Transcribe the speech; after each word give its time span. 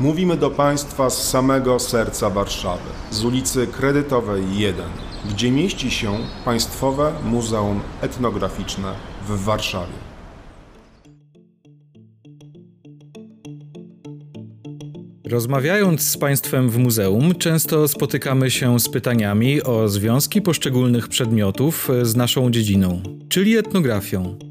Mówimy 0.00 0.36
do 0.36 0.50
Państwa 0.50 1.10
z 1.10 1.28
samego 1.28 1.78
serca 1.78 2.30
Warszawy, 2.30 2.90
z 3.10 3.24
ulicy 3.24 3.66
Kredytowej 3.66 4.58
1, 4.58 4.84
gdzie 5.30 5.50
mieści 5.50 5.90
się 5.90 6.18
Państwowe 6.44 7.12
Muzeum 7.24 7.80
Etnograficzne 8.00 8.94
w 9.28 9.44
Warszawie. 9.44 9.92
Rozmawiając 15.24 16.08
z 16.08 16.16
Państwem 16.16 16.70
w 16.70 16.78
muzeum, 16.78 17.34
często 17.34 17.88
spotykamy 17.88 18.50
się 18.50 18.80
z 18.80 18.88
pytaniami 18.88 19.62
o 19.62 19.88
związki 19.88 20.42
poszczególnych 20.42 21.08
przedmiotów 21.08 21.88
z 22.02 22.16
naszą 22.16 22.50
dziedziną, 22.50 23.02
czyli 23.28 23.56
etnografią. 23.56 24.47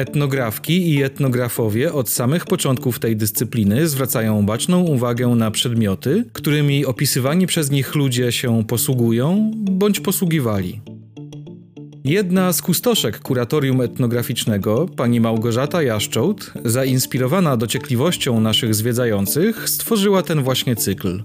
Etnografki 0.00 0.94
i 0.94 1.02
etnografowie 1.02 1.92
od 1.92 2.08
samych 2.10 2.44
początków 2.44 2.98
tej 2.98 3.16
dyscypliny 3.16 3.88
zwracają 3.88 4.46
baczną 4.46 4.80
uwagę 4.80 5.26
na 5.28 5.50
przedmioty, 5.50 6.24
którymi 6.32 6.86
opisywani 6.86 7.46
przez 7.46 7.70
nich 7.70 7.94
ludzie 7.94 8.32
się 8.32 8.64
posługują 8.64 9.50
bądź 9.54 10.00
posługiwali. 10.00 10.80
Jedna 12.04 12.52
z 12.52 12.62
kustoszek 12.62 13.20
kuratorium 13.20 13.80
etnograficznego, 13.80 14.88
pani 14.96 15.20
Małgorzata 15.20 15.82
Jaszczołt, 15.82 16.52
zainspirowana 16.64 17.56
dociekliwością 17.56 18.40
naszych 18.40 18.74
zwiedzających, 18.74 19.68
stworzyła 19.68 20.22
ten 20.22 20.42
właśnie 20.42 20.76
cykl. 20.76 21.22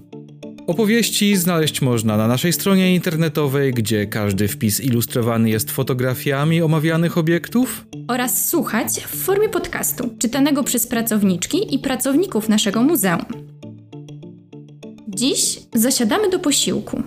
Opowieści 0.66 1.36
znaleźć 1.36 1.82
można 1.82 2.16
na 2.16 2.28
naszej 2.28 2.52
stronie 2.52 2.94
internetowej, 2.94 3.72
gdzie 3.72 4.06
każdy 4.06 4.48
wpis 4.48 4.80
ilustrowany 4.80 5.50
jest 5.50 5.70
fotografiami 5.70 6.62
omawianych 6.62 7.18
obiektów. 7.18 7.86
Oraz 8.08 8.48
słuchać 8.48 8.88
w 8.88 9.24
formie 9.24 9.48
podcastu, 9.48 10.14
czytanego 10.18 10.64
przez 10.64 10.86
pracowniczki 10.86 11.74
i 11.74 11.78
pracowników 11.78 12.48
naszego 12.48 12.82
muzeum. 12.82 13.24
Dziś 15.08 15.58
zasiadamy 15.74 16.30
do 16.30 16.38
posiłku. 16.38 17.02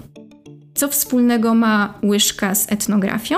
Co 0.76 0.88
wspólnego 0.88 1.54
ma 1.54 2.00
łyżka 2.04 2.56
z 2.56 2.72
etnografią? 2.72 3.36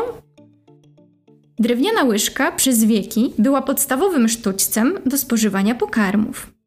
Drewniana 1.59 2.03
łyżka 2.03 2.51
przez 2.51 2.83
wieki 2.83 3.33
była 3.37 3.61
podstawowym 3.61 4.29
sztućcem 4.29 4.93
do 5.05 5.17
spożywania 5.17 5.75
pokarmów. 5.75 6.60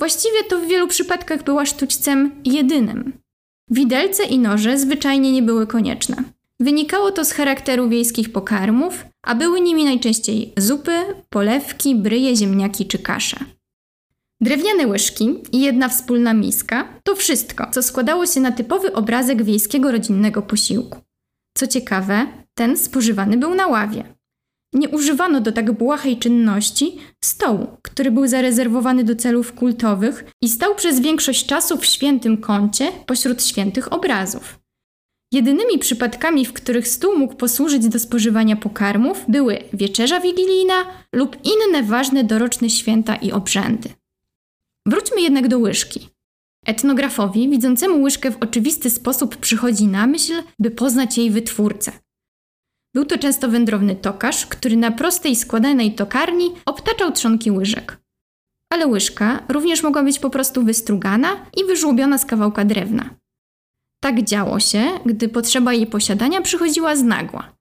Właściwie 0.00 0.44
to 0.44 0.58
w 0.58 0.66
wielu 0.66 0.88
przypadkach 0.88 1.44
była 1.44 1.66
sztućcem 1.66 2.42
jedynym. 2.44 3.12
Widelce 3.70 4.24
i 4.24 4.38
noże 4.38 4.78
zwyczajnie 4.78 5.32
nie 5.32 5.42
były 5.42 5.66
konieczne. 5.66 6.16
Wynikało 6.60 7.12
to 7.12 7.24
z 7.24 7.32
charakteru 7.32 7.88
wiejskich 7.88 8.32
pokarmów, 8.32 9.04
a 9.22 9.34
były 9.34 9.60
nimi 9.60 9.84
najczęściej 9.84 10.52
zupy, 10.56 10.92
polewki, 11.28 11.96
bryje, 11.96 12.36
ziemniaki 12.36 12.86
czy 12.86 12.98
kasze. 12.98 13.36
Drewniane 14.40 14.86
łyżki 14.86 15.34
i 15.52 15.60
jedna 15.60 15.88
wspólna 15.88 16.34
miska 16.34 16.88
to 17.04 17.16
wszystko, 17.16 17.66
co 17.70 17.82
składało 17.82 18.26
się 18.26 18.40
na 18.40 18.52
typowy 18.52 18.92
obrazek 18.92 19.42
wiejskiego 19.42 19.92
rodzinnego 19.92 20.42
posiłku. 20.42 20.98
Co 21.56 21.66
ciekawe, 21.66 22.26
ten 22.54 22.76
spożywany 22.76 23.36
był 23.36 23.54
na 23.54 23.66
ławie. 23.66 24.04
Nie 24.72 24.88
używano 24.88 25.40
do 25.40 25.52
tak 25.52 25.72
błahej 25.72 26.18
czynności 26.18 26.98
stołu, 27.24 27.66
który 27.82 28.10
był 28.10 28.26
zarezerwowany 28.26 29.04
do 29.04 29.16
celów 29.16 29.52
kultowych 29.52 30.24
i 30.42 30.48
stał 30.48 30.74
przez 30.74 31.00
większość 31.00 31.46
czasu 31.46 31.76
w 31.76 31.86
świętym 31.86 32.36
kącie 32.36 32.92
pośród 33.06 33.44
świętych 33.44 33.92
obrazów. 33.92 34.58
Jedynymi 35.32 35.78
przypadkami, 35.78 36.46
w 36.46 36.52
których 36.52 36.88
stół 36.88 37.18
mógł 37.18 37.34
posłużyć 37.34 37.88
do 37.88 37.98
spożywania 37.98 38.56
pokarmów, 38.56 39.24
były 39.28 39.58
wieczerza 39.72 40.20
wigilijna 40.20 40.74
lub 41.14 41.36
inne 41.44 41.82
ważne 41.82 42.24
doroczne 42.24 42.70
święta 42.70 43.16
i 43.16 43.32
obrzędy. 43.32 43.88
Wróćmy 44.86 45.20
jednak 45.20 45.48
do 45.48 45.58
łyżki. 45.58 46.08
Etnografowi, 46.66 47.48
widzącemu 47.48 48.02
łyżkę 48.02 48.30
w 48.30 48.42
oczywisty 48.42 48.90
sposób, 48.90 49.36
przychodzi 49.36 49.86
na 49.86 50.06
myśl, 50.06 50.32
by 50.58 50.70
poznać 50.70 51.18
jej 51.18 51.30
wytwórcę. 51.30 51.92
Był 52.94 53.04
to 53.04 53.18
często 53.18 53.48
wędrowny 53.48 53.96
tokarz, 53.96 54.46
który 54.46 54.76
na 54.76 54.90
prostej 54.90 55.36
składanej 55.36 55.94
tokarni 55.94 56.52
obtaczał 56.66 57.12
trzonki 57.12 57.50
łyżek. 57.50 57.98
Ale 58.70 58.86
łyżka 58.86 59.42
również 59.48 59.82
mogła 59.82 60.02
być 60.02 60.18
po 60.18 60.30
prostu 60.30 60.64
wystrugana 60.64 61.46
i 61.56 61.64
wyżłobiona 61.64 62.18
z 62.18 62.24
kawałka 62.24 62.64
drewna. 62.64 63.10
Tak 64.00 64.22
działo 64.22 64.60
się, 64.60 64.84
gdy 65.06 65.28
potrzeba 65.28 65.72
jej 65.72 65.86
posiadania 65.86 66.40
przychodziła 66.40 66.96
z 66.96 67.02
nagła. 67.02 67.52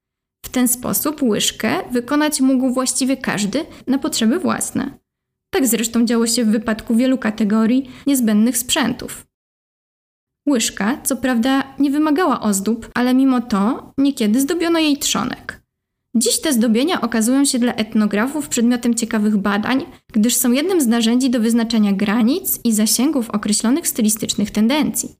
W 0.45 0.49
ten 0.49 0.67
sposób 0.67 1.21
łyżkę 1.21 1.75
wykonać 1.91 2.41
mógł 2.41 2.73
właściwie 2.73 3.17
każdy 3.17 3.65
na 3.87 3.97
potrzeby 3.97 4.39
własne. 4.39 4.91
Tak 5.49 5.67
zresztą 5.67 6.05
działo 6.05 6.27
się 6.27 6.45
w 6.45 6.51
wypadku 6.51 6.95
wielu 6.95 7.17
kategorii 7.17 7.91
niezbędnych 8.07 8.57
sprzętów. 8.57 9.28
Łyżka, 10.49 10.97
co 11.03 11.15
prawda, 11.15 11.63
nie 11.79 11.91
wymagała 11.91 12.41
ozdób, 12.41 12.89
ale 12.93 13.13
mimo 13.13 13.41
to 13.41 13.91
niekiedy 13.97 14.41
zdobiono 14.41 14.79
jej 14.79 14.97
trzonek. 14.97 15.61
Dziś 16.15 16.41
te 16.41 16.53
zdobienia 16.53 17.01
okazują 17.01 17.45
się 17.45 17.59
dla 17.59 17.73
etnografów 17.73 18.47
przedmiotem 18.47 18.95
ciekawych 18.95 19.37
badań, 19.37 19.85
gdyż 20.13 20.35
są 20.35 20.51
jednym 20.51 20.81
z 20.81 20.87
narzędzi 20.87 21.29
do 21.29 21.39
wyznaczania 21.39 21.93
granic 21.93 22.59
i 22.63 22.73
zasięgów 22.73 23.29
określonych 23.29 23.87
stylistycznych 23.87 24.51
tendencji. 24.51 25.15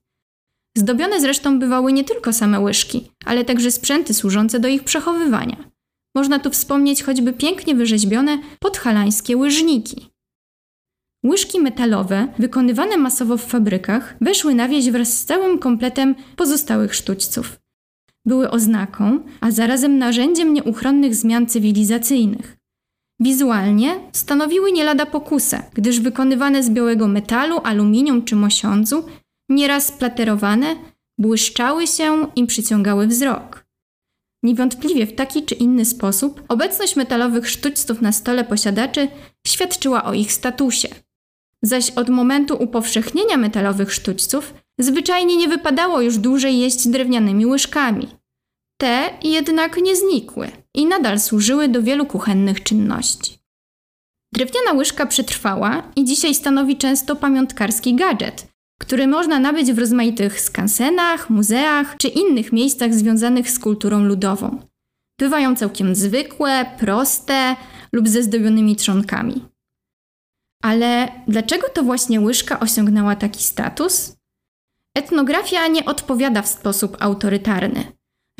Zdobione 0.76 1.20
zresztą 1.20 1.58
bywały 1.58 1.92
nie 1.92 2.04
tylko 2.04 2.32
same 2.32 2.60
łyżki, 2.60 3.10
ale 3.24 3.44
także 3.44 3.70
sprzęty 3.70 4.14
służące 4.14 4.60
do 4.60 4.68
ich 4.68 4.84
przechowywania. 4.84 5.56
Można 6.14 6.38
tu 6.38 6.50
wspomnieć 6.50 7.02
choćby 7.02 7.32
pięknie 7.32 7.74
wyrzeźbione 7.74 8.38
podhalańskie 8.60 9.36
łyżniki. 9.36 10.10
Łyżki 11.26 11.60
metalowe, 11.60 12.28
wykonywane 12.38 12.96
masowo 12.96 13.36
w 13.36 13.44
fabrykach, 13.44 14.16
weszły 14.20 14.54
na 14.54 14.68
wieś 14.68 14.90
wraz 14.90 15.18
z 15.18 15.24
całym 15.24 15.58
kompletem 15.58 16.14
pozostałych 16.36 16.94
sztućców. 16.94 17.60
Były 18.26 18.50
oznaką, 18.50 19.20
a 19.40 19.50
zarazem 19.50 19.98
narzędziem 19.98 20.54
nieuchronnych 20.54 21.14
zmian 21.14 21.46
cywilizacyjnych. 21.46 22.56
Wizualnie 23.20 24.00
stanowiły 24.12 24.72
nie 24.72 24.84
lada 24.84 25.06
pokusę, 25.06 25.62
gdyż 25.74 26.00
wykonywane 26.00 26.62
z 26.62 26.70
białego 26.70 27.08
metalu, 27.08 27.60
aluminium 27.64 28.24
czy 28.24 28.36
mosiądzu, 28.36 29.04
nieraz 29.48 29.92
platerowane, 29.92 30.76
błyszczały 31.18 31.86
się 31.86 32.26
i 32.36 32.46
przyciągały 32.46 33.06
wzrok. 33.06 33.66
Niewątpliwie 34.42 35.06
w 35.06 35.14
taki 35.14 35.42
czy 35.42 35.54
inny 35.54 35.84
sposób 35.84 36.42
obecność 36.48 36.96
metalowych 36.96 37.48
sztućców 37.48 38.02
na 38.02 38.12
stole 38.12 38.44
posiadaczy 38.44 39.08
świadczyła 39.46 40.04
o 40.04 40.14
ich 40.14 40.32
statusie 40.32 40.88
zaś 41.62 41.90
od 41.90 42.08
momentu 42.08 42.62
upowszechnienia 42.62 43.36
metalowych 43.36 43.92
sztućców 43.92 44.54
zwyczajnie 44.78 45.36
nie 45.36 45.48
wypadało 45.48 46.00
już 46.00 46.18
dłużej 46.18 46.58
jeść 46.58 46.88
drewnianymi 46.88 47.46
łyżkami. 47.46 48.08
Te 48.80 49.10
jednak 49.22 49.76
nie 49.76 49.96
znikły 49.96 50.50
i 50.74 50.86
nadal 50.86 51.20
służyły 51.20 51.68
do 51.68 51.82
wielu 51.82 52.06
kuchennych 52.06 52.62
czynności. 52.62 53.38
Drewniana 54.32 54.72
łyżka 54.72 55.06
przetrwała 55.06 55.82
i 55.96 56.04
dzisiaj 56.04 56.34
stanowi 56.34 56.76
często 56.76 57.16
pamiątkarski 57.16 57.94
gadżet, 57.94 58.46
który 58.80 59.06
można 59.06 59.38
nabyć 59.38 59.72
w 59.72 59.78
rozmaitych 59.78 60.40
skansenach, 60.40 61.30
muzeach 61.30 61.96
czy 61.96 62.08
innych 62.08 62.52
miejscach 62.52 62.94
związanych 62.94 63.50
z 63.50 63.58
kulturą 63.58 64.04
ludową. 64.04 64.58
Bywają 65.18 65.56
całkiem 65.56 65.94
zwykłe, 65.94 66.66
proste 66.78 67.56
lub 67.92 68.08
ze 68.08 68.22
zdobionymi 68.22 68.76
trzonkami. 68.76 69.49
Ale 70.62 71.08
dlaczego 71.28 71.68
to 71.68 71.82
właśnie 71.82 72.20
łyżka 72.20 72.60
osiągnęła 72.60 73.16
taki 73.16 73.42
status? 73.44 74.16
Etnografia 74.94 75.66
nie 75.66 75.84
odpowiada 75.84 76.42
w 76.42 76.48
sposób 76.48 76.96
autorytarny. 77.00 77.84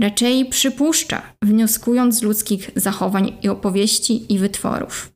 Raczej 0.01 0.47
przypuszcza, 0.47 1.23
wnioskując 1.43 2.19
z 2.19 2.23
ludzkich 2.23 2.71
zachowań 2.77 3.39
i 3.43 3.49
opowieści 3.49 4.33
i 4.33 4.39
wytworów. 4.39 5.13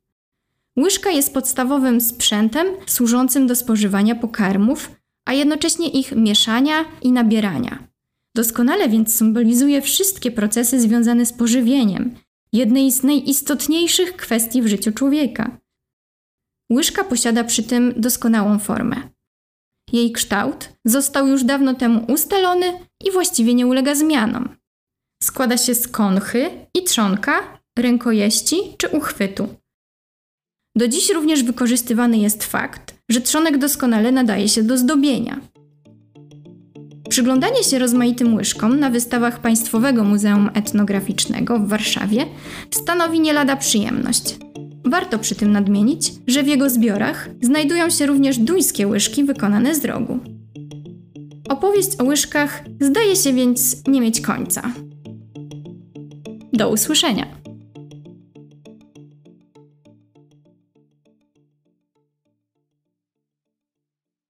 Łyżka 0.79 1.11
jest 1.11 1.35
podstawowym 1.35 2.01
sprzętem 2.01 2.67
służącym 2.87 3.47
do 3.47 3.57
spożywania 3.57 4.15
pokarmów, 4.15 4.91
a 5.25 5.33
jednocześnie 5.33 5.89
ich 5.89 6.13
mieszania 6.13 6.85
i 7.03 7.13
nabierania. 7.13 7.89
Doskonale 8.35 8.89
więc 8.89 9.15
symbolizuje 9.15 9.83
wszystkie 9.83 10.31
procesy 10.31 10.81
związane 10.81 11.27
z 11.27 11.33
pożywieniem, 11.33 12.15
jednej 12.53 12.93
z 12.93 13.03
najistotniejszych 13.03 14.17
kwestii 14.17 14.63
w 14.63 14.67
życiu 14.67 14.93
człowieka. 14.93 15.64
Łyżka 16.73 17.05
posiada 17.05 17.45
przy 17.45 17.63
tym 17.63 17.95
doskonałą 17.97 18.59
formę. 18.59 18.97
Jej 19.93 20.13
kształt 20.13 20.69
został 20.85 21.29
już 21.29 21.45
dawno 21.45 21.75
temu 21.75 22.05
ustalony 22.13 22.73
i 23.05 23.11
właściwie 23.11 23.55
nie 23.55 23.67
ulega 23.67 23.95
zmianom. 23.95 24.49
Składa 25.23 25.57
się 25.57 25.75
z 25.75 25.89
konchy 25.89 26.51
i 26.75 26.85
trzonka, 26.85 27.61
rękojeści 27.79 28.57
czy 28.79 28.89
uchwytu. 28.89 29.49
Do 30.77 30.89
dziś 30.89 31.11
również 31.11 31.43
wykorzystywany 31.43 32.19
jest 32.19 32.45
fakt, 32.45 32.95
że 33.11 33.21
trzonek 33.21 33.59
doskonale 33.59 34.13
nadaje 34.13 34.49
się 34.49 34.63
do 34.63 34.79
zdobienia. 34.79 35.41
Przyglądanie 37.09 37.65
się 37.65 37.79
rozmaitym 37.79 38.35
łyżkom 38.35 38.81
na 38.81 38.91
wystawach 38.91 39.41
Państwowego 39.41 40.05
Muzeum 40.05 40.51
Etnograficznego 40.55 41.59
w 41.59 41.69
Warszawie 41.69 42.27
stanowi 42.71 43.21
nie 43.21 43.33
lada 43.33 43.57
przyjemność– 43.57 44.37
Warto 44.85 45.19
przy 45.19 45.35
tym 45.35 45.53
nadmienić, 45.53 46.13
że 46.27 46.43
w 46.43 46.47
jego 46.47 46.71
zbiorach 46.71 47.29
znajdują 47.43 47.91
się 47.91 48.07
również 48.07 48.39
duńskie 48.39 48.87
łyżki 48.87 49.25
wykonane 49.25 49.75
z 49.75 49.81
drogu. 49.81 50.19
Opowieść 51.49 52.01
o 52.01 52.05
łyżkach 52.05 52.65
zdaje 52.81 53.17
się 53.17 53.33
więc 53.33 53.87
nie 53.89 54.01
mieć 54.01 54.21
końca. 54.21 54.73
Do 56.53 56.71
usłyszenia! 56.71 57.44